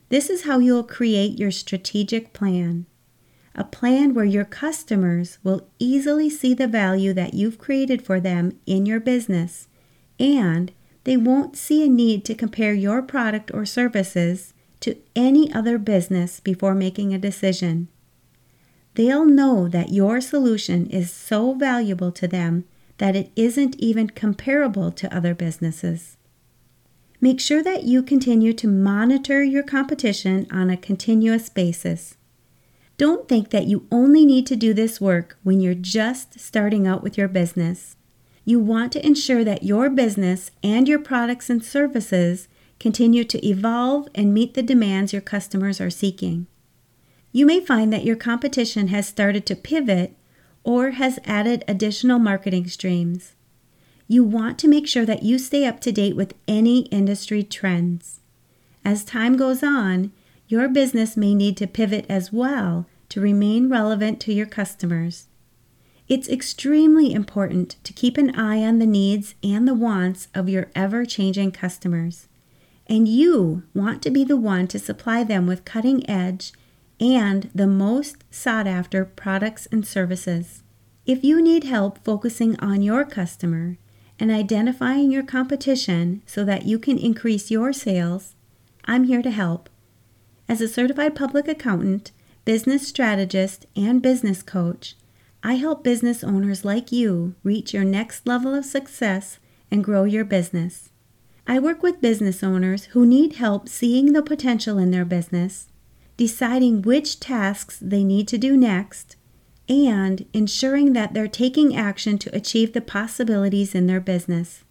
This 0.09 0.31
is 0.31 0.45
how 0.45 0.59
you'll 0.59 0.85
create 0.85 1.38
your 1.38 1.50
strategic 1.50 2.33
plan. 2.33 2.87
A 3.57 3.65
plan 3.65 4.13
where 4.13 4.25
your 4.25 4.45
customers 4.45 5.39
will 5.43 5.67
easily 5.79 6.29
see 6.31 6.55
the 6.55 6.69
value 6.69 7.13
that 7.15 7.35
you've 7.35 7.59
created 7.59 8.03
for 8.03 8.21
them 8.21 8.53
in 8.67 8.87
your 8.87 9.01
business 9.01 9.67
and 10.21 10.73
they 11.05 11.17
won't 11.17 11.57
see 11.57 11.85
a 11.85 11.89
need 11.89 12.25
to 12.27 12.35
compare 12.35 12.75
your 12.75 13.01
product 13.01 13.51
or 13.55 13.65
services 13.65 14.53
to 14.81 14.97
any 15.15 15.53
other 15.53 15.79
business 15.79 16.41
before 16.41 16.75
making 16.75 17.15
a 17.15 17.19
decision. 17.19 17.89
They'll 18.95 19.25
know 19.25 19.69
that 19.69 19.93
your 19.93 20.21
solution 20.21 20.87
is 20.87 21.11
so 21.11 21.55
valuable 21.55 22.13
to 22.13 22.29
them 22.29 22.65
that 22.99 23.17
it 23.17 23.31
isn't 23.37 23.77
even 23.77 24.11
comparable 24.11 24.91
to 24.93 25.15
other 25.15 25.35
businesses. 25.35 26.17
Make 27.21 27.41
sure 27.41 27.63
that 27.63 27.85
you 27.85 28.03
continue 28.03 28.53
to 28.55 28.69
monitor 28.69 29.43
your 29.43 29.63
competition 29.63 30.47
on 30.51 30.71
a 30.71 30.77
continuous 30.77 31.49
basis. 31.49 32.17
Don't 32.97 33.29
think 33.29 33.50
that 33.50 33.67
you 33.67 33.87
only 33.93 34.25
need 34.25 34.47
to 34.47 34.57
do 34.57 34.73
this 34.73 35.00
work 35.00 35.38
when 35.43 35.61
you're 35.61 35.75
just 35.75 36.41
starting 36.41 36.87
out 36.87 37.03
with 37.03 37.19
your 37.19 37.29
business 37.29 37.97
you 38.49 38.61
want 38.61 38.93
to 38.93 39.05
ensure 39.05 39.43
that 39.43 39.65
your 39.65 39.91
business 39.91 40.53
and 40.62 40.88
your 40.88 41.00
products 41.00 41.50
and 41.50 41.65
services 41.65 42.47
continue 42.79 43.25
to 43.25 43.45
evolve 43.45 44.09
and 44.15 44.33
meet 44.33 44.55
the 44.55 44.62
demands 44.62 45.12
your 45.12 45.21
customers 45.21 45.81
are 45.81 45.91
seeking. 45.91 46.47
You 47.33 47.45
may 47.45 47.59
find 47.59 47.93
that 47.93 48.05
your 48.05 48.15
competition 48.15 48.87
has 48.88 49.09
started 49.09 49.47
to 49.47 49.57
pivot 49.57 50.17
or 50.62 50.93
has 50.93 51.19
added 51.25 51.65
additional 51.67 52.21
marketing 52.21 52.69
streams. 52.69 53.35
You 54.07 54.23
want 54.23 54.61
to 54.61 54.69
make 54.69 54.87
sure 54.87 55.05
that 55.05 55.25
you 55.25 55.41
stay 55.41 55.67
up 55.67 55.81
to 55.81 55.91
date 55.91 56.15
with 56.15 56.35
any 56.47 56.83
industry 56.83 57.43
trends. 57.43 58.21
As 58.85 59.05
time 59.05 59.37
goes 59.37 59.65
on, 59.65 60.12
your 60.49 60.69
business 60.69 61.17
may 61.17 61.35
need 61.35 61.57
to 61.57 61.67
pivot 61.67 62.07
as 62.09 62.33
well 62.33 62.87
to 63.09 63.21
remain 63.21 63.69
relevant 63.69 64.21
to 64.21 64.33
your 64.33 64.47
customers. 64.47 65.26
It's 66.09 66.29
extremely 66.29 67.12
important 67.12 67.76
to 67.83 67.93
keep 67.93 68.17
an 68.17 68.38
eye 68.38 68.62
on 68.62 68.79
the 68.79 68.87
needs 68.87 69.35
and 69.43 69.67
the 69.67 69.75
wants 69.75 70.29
of 70.35 70.49
your 70.49 70.71
ever 70.75 71.05
changing 71.05 71.50
customers. 71.53 72.29
And 72.87 73.09
you 73.09 73.65
want 73.75 74.03
to 74.03 74.11
be 74.11 74.23
the 74.23 74.37
one 74.37 74.69
to 74.69 74.79
supply 74.79 75.25
them 75.25 75.47
with 75.49 75.65
cutting 75.65 76.09
edge 76.09 76.53
and 77.00 77.50
the 77.55 77.67
most 77.67 78.23
sought 78.31 78.69
after 78.69 79.05
products 79.05 79.67
and 79.73 79.85
services. 79.85 80.62
If 81.05 81.25
you 81.25 81.43
need 81.43 81.65
help 81.65 82.05
focusing 82.05 82.59
on 82.61 82.83
your 82.83 83.05
customer 83.05 83.79
and 84.19 84.31
identifying 84.31 85.11
your 85.11 85.25
competition 85.25 86.23
so 86.26 86.45
that 86.45 86.67
you 86.67 86.79
can 86.79 86.99
increase 86.99 87.50
your 87.50 87.73
sales, 87.73 88.35
I'm 88.85 89.05
here 89.05 89.23
to 89.23 89.31
help. 89.31 89.69
As 90.49 90.61
a 90.61 90.69
certified 90.69 91.17
public 91.17 91.49
accountant, 91.49 92.12
business 92.45 92.87
strategist, 92.87 93.67
and 93.75 94.00
business 94.00 94.43
coach, 94.43 94.95
I 95.43 95.55
help 95.55 95.83
business 95.83 96.23
owners 96.23 96.65
like 96.65 96.93
you 96.93 97.35
reach 97.43 97.75
your 97.75 97.85
next 97.85 98.26
level 98.26 98.55
of 98.55 98.65
success 98.65 99.38
and 99.71 99.83
grow 99.83 100.05
your 100.05 100.25
business. 100.25 100.91
I 101.49 101.59
work 101.59 101.83
with 101.83 102.00
business 102.00 102.43
owners 102.43 102.85
who 102.87 103.05
need 103.05 103.35
help 103.35 103.69
seeing 103.69 104.12
the 104.12 104.23
potential 104.23 104.79
in 104.79 104.93
their 104.93 105.05
business, 105.05 105.69
deciding 106.17 106.83
which 106.83 107.21
tasks 107.21 107.79
they 107.81 108.05
need 108.05 108.29
to 108.29 108.38
do 108.38 108.57
next, 108.57 109.17
and 109.69 110.26
ensuring 110.33 110.93
that 110.93 111.12
they're 111.12 111.29
taking 111.29 111.76
action 111.76 112.19
to 112.19 112.35
achieve 112.35 112.73
the 112.73 112.81
possibilities 112.81 113.75
in 113.75 113.87
their 113.88 114.00
business. 114.00 114.62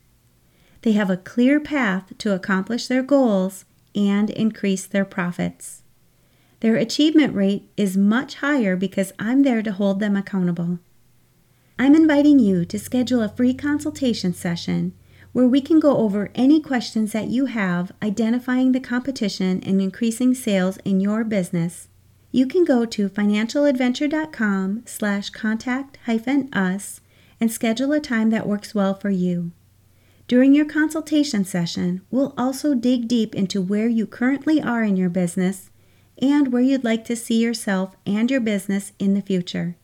They 0.84 0.94
have 0.94 1.10
a 1.10 1.18
clear 1.18 1.60
path 1.60 2.18
to 2.18 2.34
accomplish 2.34 2.88
their 2.88 3.04
goals 3.04 3.66
and 3.96 4.30
increase 4.30 4.86
their 4.86 5.06
profits. 5.06 5.84
Their 6.60 6.76
achievement 6.76 7.36
rate 7.36 7.70
is 7.78 7.98
much 7.98 8.36
higher 8.36 8.76
because 8.76 9.14
I'm 9.20 9.44
there 9.44 9.62
to 9.62 9.72
hold 9.72 10.00
them 10.00 10.16
accountable. 10.16 10.80
I'm 11.78 11.94
inviting 11.94 12.40
you 12.40 12.66
to 12.66 12.80
schedule 12.80 13.22
a 13.22 13.30
free 13.30 13.54
consultation 13.54 14.34
session 14.34 14.94
where 15.34 15.48
we 15.48 15.60
can 15.60 15.82
go 15.82 15.98
over 15.98 16.32
any 16.34 16.62
questions 16.62 17.12
that 17.12 17.28
you 17.28 17.48
have 17.48 17.92
identifying 18.02 18.72
the 18.72 18.80
competition 18.80 19.62
and 19.66 19.82
increasing 19.82 20.34
sales 20.34 20.78
in 20.86 21.02
your 21.02 21.26
business. 21.26 21.90
You 22.32 22.48
can 22.48 22.64
go 22.64 22.86
to 22.86 23.10
financialadventure.com 23.10 24.84
slash 24.86 25.30
contact 25.32 25.98
hyphen 26.06 26.50
us 26.54 27.02
and 27.42 27.52
schedule 27.52 27.92
a 27.92 28.00
time 28.00 28.30
that 28.30 28.48
works 28.48 28.74
well 28.74 28.94
for 28.94 29.10
you. 29.10 29.52
During 30.28 30.56
your 30.56 30.66
consultation 30.66 31.46
session, 31.46 32.02
we'll 32.10 32.34
also 32.38 32.74
dig 32.74 33.08
deep 33.08 33.36
into 33.36 33.62
where 33.62 33.88
you 33.88 34.08
currently 34.08 34.62
are 34.62 34.84
in 34.84 34.98
your 34.98 35.10
business 35.10 35.70
and 36.20 36.52
where 36.52 36.62
you'd 36.62 36.84
like 36.84 37.06
to 37.06 37.16
see 37.16 37.42
yourself 37.42 37.96
and 38.06 38.32
your 38.32 38.40
business 38.40 38.92
in 38.98 39.14
the 39.14 39.22
future. 39.22 39.76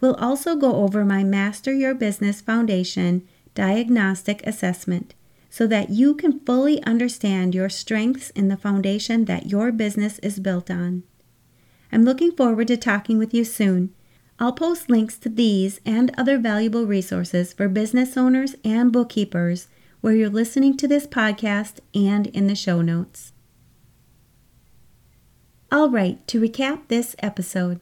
We'll 0.00 0.14
also 0.14 0.54
go 0.54 0.76
over 0.76 1.04
my 1.04 1.24
Master 1.24 1.72
Your 1.72 1.94
Business 1.94 2.40
Foundation 2.40 3.26
diagnostic 3.54 4.46
assessment 4.46 5.14
so 5.48 5.66
that 5.66 5.90
you 5.90 6.14
can 6.14 6.40
fully 6.40 6.82
understand 6.82 7.54
your 7.54 7.68
strengths 7.68 8.30
in 8.30 8.48
the 8.48 8.56
foundation 8.56 9.24
that 9.24 9.46
your 9.46 9.72
business 9.72 10.18
is 10.18 10.40
built 10.40 10.70
on. 10.70 11.04
I'm 11.92 12.04
looking 12.04 12.32
forward 12.32 12.68
to 12.68 12.76
talking 12.76 13.18
with 13.18 13.32
you 13.32 13.44
soon. 13.44 13.94
I'll 14.38 14.52
post 14.52 14.90
links 14.90 15.16
to 15.18 15.28
these 15.28 15.80
and 15.86 16.10
other 16.18 16.38
valuable 16.38 16.86
resources 16.86 17.52
for 17.52 17.68
business 17.68 18.16
owners 18.16 18.56
and 18.64 18.92
bookkeepers 18.92 19.68
where 20.00 20.14
you're 20.14 20.28
listening 20.28 20.76
to 20.76 20.88
this 20.88 21.06
podcast 21.06 21.78
and 21.94 22.26
in 22.28 22.46
the 22.46 22.54
show 22.54 22.82
notes. 22.82 23.32
All 25.70 25.88
right, 25.88 26.26
to 26.28 26.40
recap 26.40 26.88
this 26.88 27.16
episode. 27.20 27.80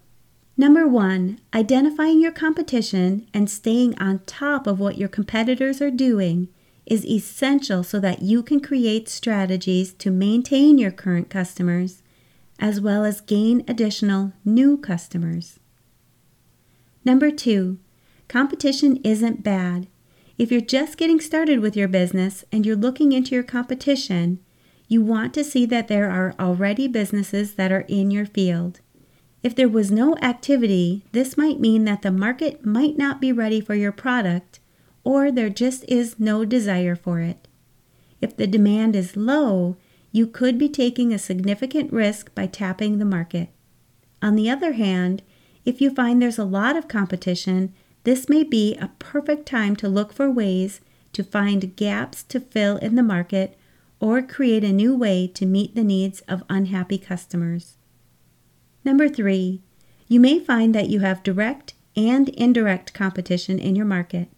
Number 0.57 0.87
one, 0.87 1.41
identifying 1.55 2.21
your 2.21 2.33
competition 2.33 3.27
and 3.33 3.51
staying 3.51 3.99
on 3.99 4.21
top 4.21 4.67
of 4.67 4.79
what 4.79 4.99
your 4.99 5.09
competitors 5.09 5.81
are 5.81 5.91
doing 5.91 6.49
is 6.85 7.07
essential 7.07 7.83
so 7.83 7.99
that 8.01 8.23
you 8.23 8.43
can 8.43 8.61
create 8.61 9.09
strategies 9.09 9.95
to 9.95 10.11
maintain 10.11 10.79
your 10.79 10.91
current 10.91 11.31
customers 11.31 12.03
as 12.59 12.81
well 12.81 13.05
as 13.05 13.21
gain 13.21 13.65
additional 13.67 14.33
new 14.45 14.77
customers. 14.77 15.59
Number 17.05 17.31
two, 17.31 17.79
competition 18.29 18.99
isn't 19.05 19.43
bad. 19.43 19.89
If 20.39 20.51
you're 20.51 20.61
just 20.61 20.97
getting 20.97 21.21
started 21.21 21.61
with 21.61 21.77
your 21.77 21.89
business 21.89 22.45
and 22.51 22.65
you're 22.65 22.77
looking 22.77 23.13
into 23.13 23.35
your 23.35 23.45
competition, 23.45 24.41
You 24.93 25.01
want 25.01 25.33
to 25.33 25.43
see 25.43 25.65
that 25.65 25.89
there 25.89 26.11
are 26.11 26.35
already 26.39 26.87
businesses 26.87 27.55
that 27.55 27.73
are 27.73 27.87
in 27.89 28.11
your 28.11 28.27
field. 28.27 28.81
If 29.43 29.57
there 29.57 29.67
was 29.67 29.91
no 29.91 30.19
activity, 30.19 31.07
this 31.13 31.39
might 31.39 31.59
mean 31.59 31.87
that 31.87 32.03
the 32.03 32.11
market 32.11 32.67
might 32.67 32.99
not 32.99 33.19
be 33.19 33.33
ready 33.33 33.59
for 33.59 33.75
your 33.75 33.91
product 33.91 34.61
or 35.03 35.33
there 35.33 35.49
just 35.49 35.87
is 35.89 36.21
no 36.21 36.45
desire 36.45 36.95
for 36.95 37.21
it. 37.21 37.49
If 38.21 38.37
the 38.37 38.47
demand 38.47 38.95
is 38.95 39.17
low, 39.17 39.79
you 40.11 40.27
could 40.27 40.59
be 40.59 40.69
taking 40.69 41.11
a 41.15 41.19
significant 41.19 41.91
risk 41.91 42.35
by 42.35 42.47
tapping 42.47 42.99
the 42.99 43.07
market. 43.07 43.49
On 44.21 44.37
the 44.37 44.51
other 44.51 44.75
hand, 44.75 45.23
if 45.65 45.81
you 45.81 45.95
find 45.95 46.21
there's 46.21 46.39
a 46.39 46.45
lot 46.45 46.77
of 46.77 46.89
competition, 46.89 47.73
this 48.05 48.29
may 48.29 48.43
be 48.43 48.75
a 48.77 48.91
perfect 48.99 49.47
time 49.47 49.77
to 49.77 49.89
look 49.89 50.13
for 50.13 50.31
ways 50.31 50.81
to 51.13 51.23
find 51.23 51.77
gaps 51.77 52.23
to 52.25 52.41
fill 52.41 52.77
in 52.79 52.97
the 52.97 53.03
market 53.03 53.57
or 54.01 54.23
create 54.23 54.65
a 54.65 54.73
new 54.73 54.97
way 54.97 55.29
to 55.29 55.47
meet 55.47 55.75
the 55.75 55.85
needs 55.85 56.21
of 56.23 56.43
unhappy 56.49 56.99
customers. 56.99 57.77
Number 58.85 59.09
three, 59.09 59.63
you 60.09 60.19
may 60.19 60.41
find 60.41 60.75
that 60.75 60.89
you 60.89 61.01
have 61.01 61.23
direct 61.23 61.75
and 61.95 62.29
indirect 62.31 62.93
competition 62.95 63.59
in 63.59 63.77
your 63.77 63.87
market. 63.87 64.29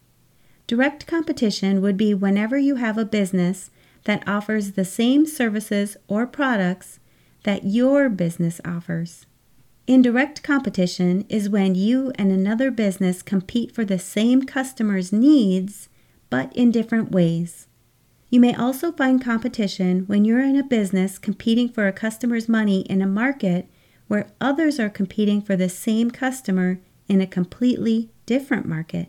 Direct 0.66 1.06
competition 1.06 1.80
would 1.80 1.96
be 1.96 2.12
whenever 2.12 2.58
you 2.58 2.76
have 2.76 2.98
a 2.98 3.04
business 3.04 3.70
that 4.04 4.26
offers 4.28 4.72
the 4.72 4.84
same 4.84 5.26
services 5.26 5.96
or 6.08 6.26
products 6.26 6.98
that 7.44 7.64
your 7.64 8.08
business 8.08 8.60
offers. 8.64 9.26
Indirect 9.86 10.42
competition 10.42 11.26
is 11.28 11.50
when 11.50 11.74
you 11.74 12.10
and 12.14 12.32
another 12.32 12.70
business 12.70 13.20
compete 13.20 13.74
for 13.74 13.84
the 13.84 13.98
same 13.98 14.44
customer's 14.44 15.12
needs, 15.12 15.90
but 16.30 16.54
in 16.56 16.70
different 16.70 17.12
ways. 17.12 17.66
You 18.30 18.40
may 18.40 18.54
also 18.54 18.92
find 18.92 19.22
competition 19.22 20.04
when 20.06 20.24
you're 20.24 20.40
in 20.40 20.56
a 20.56 20.64
business 20.64 21.18
competing 21.18 21.68
for 21.68 21.86
a 21.86 21.92
customer's 21.92 22.48
money 22.48 22.80
in 22.82 23.02
a 23.02 23.06
market 23.06 23.68
where 24.08 24.28
others 24.40 24.80
are 24.80 24.88
competing 24.88 25.42
for 25.42 25.54
the 25.54 25.68
same 25.68 26.10
customer 26.10 26.80
in 27.06 27.20
a 27.20 27.26
completely 27.26 28.10
different 28.24 28.66
market. 28.66 29.08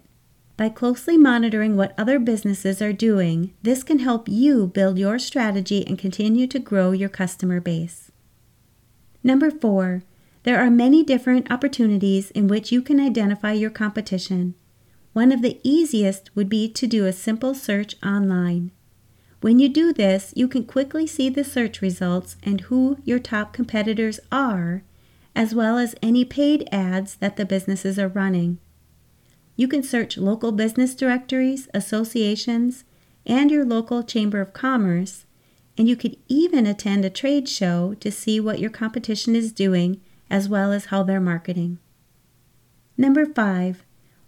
By 0.58 0.70
closely 0.70 1.18
monitoring 1.18 1.76
what 1.76 1.94
other 1.98 2.20
businesses 2.20 2.82
are 2.82 2.94
doing, 2.94 3.54
this 3.62 3.82
can 3.82 4.00
help 4.00 4.28
you 4.28 4.68
build 4.68 4.98
your 4.98 5.20
strategy 5.20 5.86
and 5.88 5.98
continue 5.98 6.48
to 6.48 6.60
grow 6.60 6.92
your 6.92 7.10
customer 7.10 7.62
base. 7.62 8.12
Number 9.24 9.50
four, 9.50 10.04
there 10.46 10.60
are 10.64 10.70
many 10.70 11.04
different 11.04 11.52
opportunities 11.52 12.30
in 12.32 12.48
which 12.48 12.72
you 12.72 12.80
can 12.80 13.00
identify 13.00 13.52
your 13.52 13.72
competition. 13.72 14.54
One 15.12 15.32
of 15.32 15.42
the 15.42 15.60
easiest 15.64 16.36
would 16.36 16.50
be 16.50 16.70
to 16.70 16.86
do 16.86 17.08
a 17.08 17.14
simple 17.14 17.56
search 17.56 17.96
online. 18.06 18.72
When 19.42 19.58
you 19.58 19.68
do 19.68 19.92
this, 19.92 20.34
you 20.36 20.48
can 20.48 20.64
quickly 20.66 21.08
see 21.08 21.30
the 21.30 21.44
search 21.44 21.82
results 21.82 22.36
and 22.44 22.62
who 22.62 23.00
your 23.04 23.18
top 23.18 23.54
competitors 23.54 24.20
are, 24.32 24.84
as 25.36 25.56
well 25.56 25.80
as 25.80 25.96
any 26.04 26.24
paid 26.24 26.70
ads 26.72 27.16
that 27.16 27.38
the 27.38 27.46
businesses 27.46 27.98
are 27.98 28.08
running. 28.08 28.60
You 29.56 29.68
can 29.68 29.82
search 29.82 30.16
local 30.16 30.52
business 30.52 30.94
directories, 30.94 31.68
associations, 31.74 32.84
and 33.26 33.50
your 33.50 33.66
local 33.66 34.04
Chamber 34.04 34.42
of 34.42 34.54
Commerce, 34.54 35.26
and 35.76 35.90
you 35.90 35.96
could 35.96 36.18
even 36.28 36.68
attend 36.68 37.04
a 37.04 37.10
trade 37.10 37.50
show 37.50 37.96
to 37.96 38.12
see 38.12 38.40
what 38.40 38.60
your 38.60 38.70
competition 38.70 39.36
is 39.36 39.52
doing 39.52 40.02
as 40.30 40.50
well 40.50 40.72
as 40.72 40.86
how 40.86 41.04
they're 41.04 41.22
marketing. 41.22 41.80
Number 42.98 43.26
five, 43.26 43.84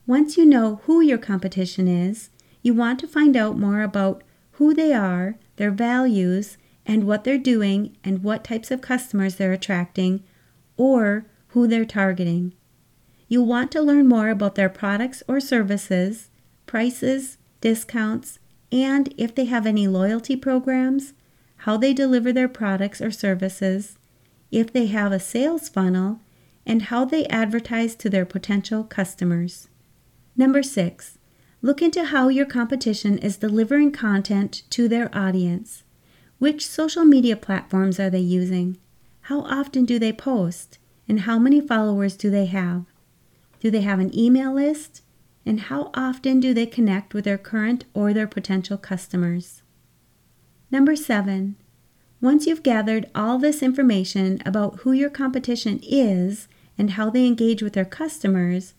once 0.06 0.38
you 0.38 0.46
know 0.46 0.82
who 0.84 1.02
your 1.02 1.18
competition 1.18 1.88
is, 1.88 2.30
you 2.62 2.74
want 2.74 3.00
to 3.00 3.08
find 3.08 3.36
out 3.36 3.58
more 3.58 3.82
about 3.82 4.24
who 4.52 4.74
they 4.74 4.94
are, 4.94 5.38
their 5.58 5.72
values, 5.72 6.58
and 6.86 7.06
what 7.06 7.24
they're 7.24 7.38
doing 7.38 7.96
and 8.04 8.24
what 8.24 8.44
types 8.44 8.72
of 8.72 8.82
customers 8.82 9.36
they're 9.36 9.52
attracting 9.52 10.24
or 10.78 11.26
who 11.50 11.68
they're 11.68 11.86
targeting. 11.86 12.54
You'll 13.28 13.46
want 13.46 13.72
to 13.72 13.82
learn 13.82 14.08
more 14.08 14.30
about 14.30 14.56
their 14.56 14.70
products 14.70 15.22
or 15.28 15.40
services, 15.40 16.30
prices, 16.66 17.38
discounts, 17.62 18.40
and 18.72 19.14
if 19.18 19.36
they 19.36 19.46
have 19.46 19.66
any 19.66 19.88
loyalty 19.88 20.36
programs, 20.36 21.14
how 21.62 21.78
they 21.78 21.94
deliver 21.94 22.32
their 22.32 22.48
products 22.48 23.02
or 23.02 23.12
services, 23.12 23.98
if 24.52 24.72
they 24.72 24.88
have 24.88 25.12
a 25.12 25.20
sales 25.20 25.70
funnel, 25.70 26.20
and 26.66 26.84
how 26.84 27.06
they 27.06 27.26
advertise 27.28 27.96
to 27.96 28.10
their 28.10 28.26
potential 28.26 28.84
customers. 28.84 29.70
Number 30.36 30.62
six, 30.62 31.18
look 31.62 31.82
into 31.82 32.06
how 32.06 32.28
your 32.28 32.46
competition 32.46 33.18
is 33.18 33.38
delivering 33.38 33.92
content 33.92 34.64
to 34.72 34.88
their 34.88 35.10
audience. 35.18 35.84
Which 36.40 36.68
social 36.68 37.06
media 37.06 37.36
platforms 37.36 38.00
are 38.00 38.10
they 38.10 38.20
using? 38.20 38.78
How 39.22 39.42
often 39.42 39.86
do 39.86 39.98
they 39.98 40.14
post? 40.14 40.78
And 41.08 41.22
how 41.22 41.40
many 41.40 41.62
followers 41.62 42.16
do 42.16 42.30
they 42.30 42.46
have? 42.48 42.86
Do 43.60 43.72
they 43.72 43.82
have 43.82 44.00
an 44.00 44.18
email 44.18 44.54
list? 44.54 45.02
And 45.46 45.62
how 45.62 45.90
often 45.94 46.40
do 46.40 46.54
they 46.54 46.66
connect 46.66 47.14
with 47.14 47.24
their 47.24 47.38
current 47.38 47.86
or 47.94 48.14
their 48.14 48.28
potential 48.28 48.78
customers? 48.78 49.64
Number 50.70 50.96
seven, 50.96 51.56
once 52.20 52.48
you've 52.48 52.64
gathered 52.64 53.10
all 53.14 53.38
this 53.38 53.62
information 53.62 54.42
about 54.46 54.78
who 54.78 54.92
your 54.92 55.10
competition 55.10 55.80
is 55.84 56.48
and 56.78 56.92
how 56.92 57.10
they 57.10 57.26
engage 57.26 57.62
with 57.62 57.74
their 57.74 57.86
customers, 57.86 58.74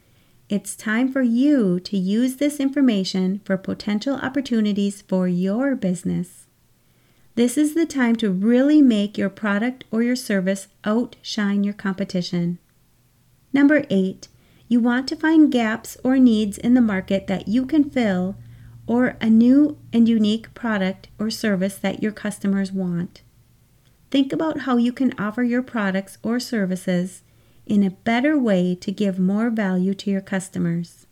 it's 0.49 0.75
time 0.75 1.13
for 1.13 1.23
you 1.23 1.79
to 1.79 1.97
use 1.97 2.37
this 2.37 2.59
information 2.59 3.41
for 3.45 3.57
potential 3.57 4.17
opportunities 4.17 5.03
for 5.03 5.29
your 5.29 5.77
business. 5.77 6.47
This 7.35 7.57
is 7.57 7.75
the 7.75 7.87
time 7.87 8.17
to 8.17 8.33
really 8.33 8.83
make 8.83 9.17
your 9.17 9.29
product 9.29 9.85
or 9.93 10.03
your 10.03 10.17
service 10.17 10.67
outshine 10.85 11.63
your 11.63 11.75
competition. 11.75 12.59
Number 13.53 13.85
eight, 13.89 14.27
you 14.67 14.81
want 14.81 15.07
to 15.09 15.17
find 15.17 15.53
gaps 15.53 15.97
or 16.03 16.19
needs 16.19 16.59
in 16.59 16.75
the 16.75 16.81
market 16.81 17.29
that 17.29 17.47
you 17.47 17.65
can 17.65 17.89
fill 17.89 18.35
or 18.87 19.17
a 19.21 19.31
new 19.31 19.79
and 19.93 20.09
unique 20.09 20.53
product 20.55 21.09
or 21.19 21.31
service 21.31 21.77
that 21.77 22.03
your 22.03 22.13
customers 22.13 22.73
want. 22.73 23.23
Think 24.11 24.33
about 24.33 24.61
how 24.61 24.77
you 24.77 24.93
can 24.93 25.13
offer 25.19 25.43
your 25.43 25.63
products 25.63 26.19
or 26.23 26.41
services 26.41 27.23
in 27.67 27.83
a 27.83 27.91
better 27.91 28.39
way 28.39 28.75
to 28.75 28.91
give 28.91 29.19
more 29.19 29.51
value 29.51 29.95
to 29.95 30.11
your 30.11 30.23
customers. 30.23 31.07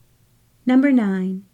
Number 0.64 0.90
nine, 0.90 1.44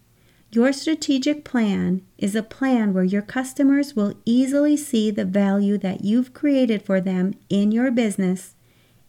your 0.52 0.72
strategic 0.72 1.44
plan 1.44 2.02
is 2.18 2.37
a 2.37 2.42
plan 2.42 2.92
where 2.92 3.05
your 3.05 3.22
customers 3.22 3.96
will 3.96 4.14
easily 4.24 4.76
see 4.76 5.11
the 5.11 5.24
value 5.24 5.78
that 5.78 6.05
you've 6.05 6.35
created 6.35 6.83
for 6.83 7.00
them 7.00 7.35
in 7.48 7.72
your 7.72 7.90
business 7.90 8.55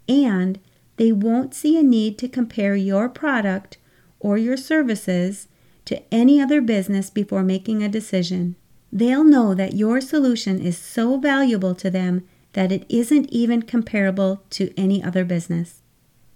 and 0.07 0.59
they 0.97 1.11
won't 1.11 1.53
see 1.53 1.77
a 1.77 1.83
need 1.83 2.17
to 2.19 2.27
compare 2.27 2.75
your 2.75 3.09
product 3.09 3.77
or 4.19 4.37
your 4.37 4.57
services 4.57 5.47
to 5.85 6.01
any 6.13 6.41
other 6.41 6.61
business 6.61 7.09
before 7.09 7.43
making 7.43 7.83
a 7.83 7.89
decision. 7.89 8.55
They'll 8.95 9.23
know 9.23 9.55
that 9.55 9.73
your 9.73 9.99
solution 9.99 10.61
is 10.61 10.77
so 10.77 11.17
valuable 11.17 11.73
to 11.73 11.89
them 11.89 12.27
that 12.51 12.71
it 12.71 12.85
isn't 12.89 13.27
even 13.31 13.63
comparable 13.63 14.43
to 14.51 14.71
any 14.77 15.03
other 15.03 15.25
business. 15.25 15.81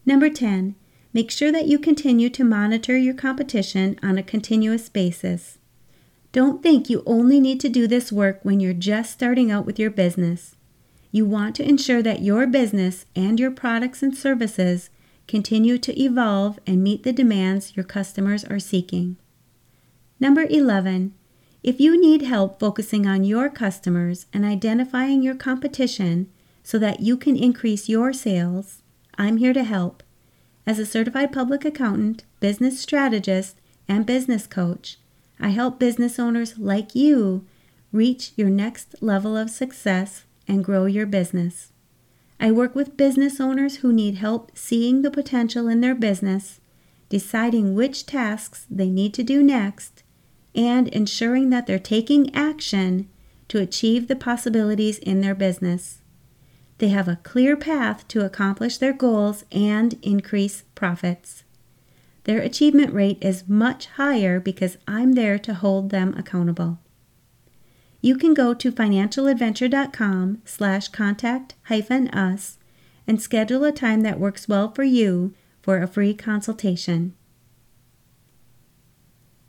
Number 0.08 0.28
10, 0.28 0.74
make 1.13 1.30
sure 1.30 1.52
that 1.52 1.67
you 1.67 1.78
continue 1.78 2.32
to 2.32 2.43
monitor 2.43 2.98
your 2.98 3.13
competition 3.13 4.00
on 4.02 4.17
a 4.17 4.24
continuous 4.24 4.89
basis. 4.89 5.60
Don't 6.32 6.63
think 6.63 6.89
you 6.89 7.04
only 7.06 7.39
need 7.39 7.60
to 7.60 7.70
do 7.70 7.86
this 7.86 8.12
work 8.12 8.39
when 8.41 8.60
you're 8.60 8.74
just 8.74 9.12
starting 9.12 9.52
out 9.52 9.67
with 9.67 9.78
your 9.78 9.91
business. 9.91 10.56
You 11.12 11.28
want 11.28 11.56
to 11.58 11.70
ensure 11.70 12.02
that 12.02 12.24
your 12.24 12.48
business 12.48 13.06
and 13.15 13.39
your 13.39 13.52
products 13.52 14.02
and 14.02 14.17
services 14.17 14.89
continue 15.28 15.78
to 15.78 16.02
evolve 16.02 16.58
and 16.65 16.84
meet 16.84 17.04
the 17.04 17.13
demands 17.13 17.76
your 17.76 17.86
customers 17.86 18.43
are 18.46 18.60
seeking. 18.60 19.17
Number 20.20 20.48
11. 20.50 21.13
If 21.67 21.82
you 21.82 21.99
need 21.99 22.21
help 22.21 22.62
focusing 22.62 23.06
on 23.06 23.25
your 23.25 23.49
customers 23.49 24.27
and 24.32 24.45
identifying 24.45 25.21
your 25.21 25.36
competition 25.36 26.32
so 26.63 26.80
that 26.80 27.01
you 27.01 27.17
can 27.17 27.36
increase 27.36 27.89
your 27.89 28.13
sales, 28.13 28.84
I'm 29.17 29.36
here 29.36 29.51
to 29.51 29.65
help. 29.65 30.01
As 30.65 30.80
a 30.80 30.86
certified 30.86 31.34
public 31.34 31.65
accountant, 31.65 32.23
business 32.39 32.80
strategist, 32.80 33.58
and 33.86 34.06
business 34.06 34.47
coach, 34.47 34.97
I 35.41 35.49
help 35.49 35.77
business 35.77 36.17
owners 36.17 36.58
like 36.58 36.95
you 36.95 37.45
reach 37.91 38.32
your 38.38 38.49
next 38.49 38.95
level 39.01 39.36
of 39.36 39.49
success 39.49 40.23
and 40.47 40.63
grow 40.63 40.86
your 40.86 41.06
business. 41.06 41.73
I 42.39 42.49
work 42.49 42.75
with 42.75 42.95
business 42.95 43.41
owners 43.41 43.80
who 43.80 43.91
need 43.91 44.15
help 44.15 44.58
seeing 44.58 45.01
the 45.01 45.12
potential 45.12 45.67
in 45.67 45.82
their 45.82 45.95
business, 45.95 46.62
deciding 47.10 47.75
which 47.75 48.06
tasks 48.06 48.65
they 48.69 48.89
need 48.89 49.13
to 49.15 49.23
do 49.23 49.43
next, 49.43 50.03
and 50.58 50.89
ensuring 50.89 51.52
that 51.52 51.67
they're 51.67 51.80
taking 51.80 52.36
action 52.36 53.08
to 53.48 53.60
achieve 53.60 54.08
the 54.08 54.15
possibilities 54.15 54.98
in 54.98 55.22
their 55.22 55.36
business. 55.36 56.02
They 56.80 56.89
have 56.89 57.08
a 57.08 57.20
clear 57.24 57.56
path 57.56 58.08
to 58.10 58.26
accomplish 58.26 58.78
their 58.78 58.93
goals 58.93 59.46
and 59.52 59.98
increase 60.02 60.63
profits. 60.76 61.43
Their 62.26 62.41
achievement 62.41 62.93
rate 62.93 63.20
is 63.22 63.48
much 63.48 63.86
higher 63.86 64.39
because 64.39 64.78
I'm 64.88 65.13
there 65.13 65.39
to 65.39 65.54
hold 65.54 65.91
them 65.91 66.13
accountable. 66.17 66.80
you 68.02 68.15
can 68.15 68.34
go 68.34 68.54
to 68.54 68.72
financialadventure.com 68.72 70.41
slash 70.46 70.88
contact 70.89 71.56
hyphen 71.63 72.08
us 72.10 72.58
and 73.08 73.22
schedule 73.22 73.63
a 73.63 73.72
time 73.72 74.02
that 74.02 74.20
works 74.20 74.48
well 74.48 74.72
for 74.72 74.84
you 74.84 75.34
for 75.62 75.82
a 75.82 75.88
free 75.88 76.13
consultation. 76.13 77.13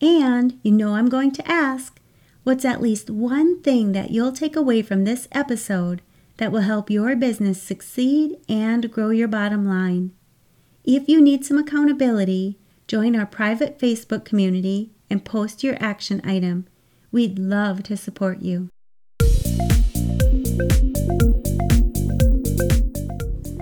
And 0.00 0.58
you 0.62 0.72
know 0.72 0.94
I'm 0.94 1.08
going 1.08 1.32
to 1.32 1.50
ask, 1.50 2.00
what's 2.44 2.64
at 2.64 2.80
least 2.80 3.10
one 3.10 3.60
thing 3.62 3.92
that 3.92 4.10
you'll 4.10 4.32
take 4.32 4.56
away 4.56 4.82
from 4.82 5.04
this 5.04 5.28
episode 5.32 6.02
that 6.36 6.52
will 6.52 6.60
help 6.60 6.88
your 6.88 7.16
business 7.16 7.60
succeed 7.60 8.36
and 8.48 8.92
grow 8.92 9.10
your 9.10 9.28
bottom 9.28 9.66
line? 9.66 10.12
If 10.84 11.08
you 11.08 11.20
need 11.20 11.44
some 11.44 11.58
accountability, 11.58 12.58
join 12.86 13.16
our 13.16 13.26
private 13.26 13.78
Facebook 13.78 14.24
community 14.24 14.92
and 15.10 15.24
post 15.24 15.64
your 15.64 15.76
action 15.80 16.20
item. 16.24 16.66
We'd 17.10 17.38
love 17.38 17.82
to 17.84 17.96
support 17.96 18.40
you. 18.40 18.68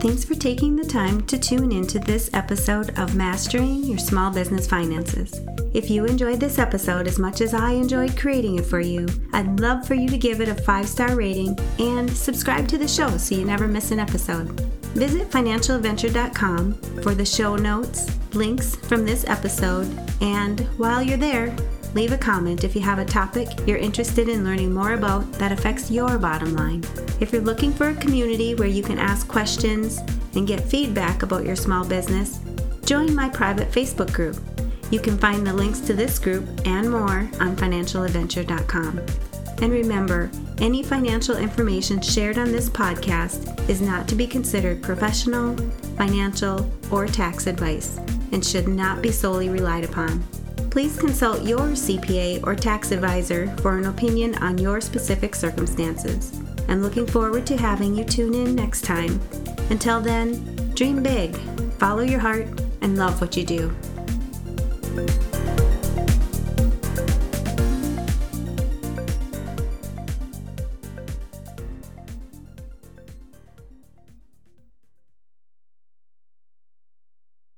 Thanks 0.01 0.25
for 0.25 0.35
taking 0.35 0.77
the 0.77 0.87
time 0.88 1.22
to 1.27 1.38
tune 1.38 1.72
into 1.72 1.99
this 1.99 2.31
episode 2.33 2.96
of 2.99 3.16
Mastering 3.16 3.83
Your 3.85 3.99
Small 3.99 4.31
Business 4.31 4.68
Finances. 4.68 5.40
If 5.77 5.91
you 5.91 6.07
enjoyed 6.07 6.41
this 6.41 6.59
episode 6.59 7.07
as 7.07 7.19
much 7.19 7.43
as 7.43 7.53
I 7.53 7.73
enjoyed 7.73 8.17
creating 8.17 8.59
it 8.59 8.65
for 8.65 8.81
you, 8.81 9.07
I'd 9.35 9.61
love 9.61 9.87
for 9.87 9.93
you 9.93 10.09
to 10.09 10.17
give 10.17 10.41
it 10.41 10.49
a 10.49 10.55
five 10.55 10.89
star 10.89 11.15
rating 11.15 11.55
and 11.79 12.11
subscribe 12.11 12.67
to 12.69 12.79
the 12.79 12.89
show 12.89 13.19
so 13.19 13.35
you 13.35 13.45
never 13.45 13.69
miss 13.69 13.91
an 13.91 14.01
episode. 14.01 14.59
Visit 14.97 15.29
financialadventure.com 15.31 16.73
for 17.03 17.15
the 17.15 17.27
show 17.27 17.57
notes, 17.57 18.11
links 18.33 18.75
from 18.75 19.05
this 19.05 19.27
episode, 19.27 19.87
and 20.23 20.61
while 20.79 21.03
you're 21.03 21.19
there, 21.19 21.55
leave 21.93 22.12
a 22.12 22.17
comment 22.17 22.65
if 22.65 22.75
you 22.75 22.81
have 22.81 22.99
a 22.99 23.05
topic 23.05 23.47
you're 23.67 23.77
interested 23.77 24.31
in 24.31 24.45
learning 24.45 24.73
more 24.73 24.95
about 24.95 25.31
that 25.33 25.53
affects 25.53 25.91
your 25.91 26.17
bottom 26.17 26.57
line. 26.57 26.83
If 27.21 27.35
you're 27.35 27.43
looking 27.43 27.75
for 27.75 27.91
a 27.91 27.95
community 27.97 28.55
where 28.55 28.67
you 28.67 28.83
can 28.83 28.99
ask 28.99 29.29
questions 29.29 29.99
and 30.37 30.49
get 30.49 30.65
feedback 30.65 31.23
about 31.23 31.45
your 31.45 31.55
small 31.55 31.87
business, 31.87 32.41
join 32.87 33.15
my 33.15 33.29
private 33.29 33.71
Facebook 33.71 34.11
group. 34.15 34.39
You 34.90 35.01
can 35.01 35.18
find 35.18 35.46
the 35.46 35.53
links 35.53 35.81
to 35.81 35.94
this 35.94 36.18
group 36.18 36.46
and 36.64 36.90
more 36.90 37.29
on 37.40 37.57
financialadventure.com. 37.57 39.01
And 39.62 39.72
remember, 39.72 40.31
any 40.59 40.83
financial 40.83 41.37
information 41.37 42.01
shared 42.01 42.38
on 42.38 42.53
this 42.53 42.68
podcast 42.68 43.68
is 43.68 43.81
not 43.81 44.07
to 44.09 44.14
be 44.14 44.27
considered 44.27 44.83
professional, 44.83 45.57
financial, 45.96 46.70
or 46.90 47.07
tax 47.07 47.46
advice 47.46 47.99
and 48.33 48.44
should 48.44 48.68
not 48.68 49.03
be 49.03 49.11
solely 49.11 49.49
relied 49.49 49.85
upon 49.85 50.22
please 50.77 50.99
consult 50.99 51.42
your 51.42 51.68
CPA 51.68 52.46
or 52.46 52.55
tax 52.55 52.92
advisor 52.92 53.46
for 53.62 53.79
an 53.79 53.87
opinion 53.87 54.35
on 54.42 54.59
your 54.59 54.79
specific 54.79 55.35
circumstances. 55.35 56.38
I'm 56.68 56.83
looking 56.83 57.07
forward 57.07 57.46
to 57.46 57.57
having 57.57 57.96
you 57.96 58.05
tune 58.05 58.35
in 58.35 58.55
next 58.55 58.83
time. 58.83 59.18
Until 59.70 60.03
then, 60.03 60.35
dream 60.75 61.03
big, 61.03 61.35
follow 61.79 62.03
your 62.03 62.20
heart, 62.20 62.46
and 62.83 62.99
love 62.99 63.22
what 63.22 63.38
you 63.38 63.44
do. 63.46 63.75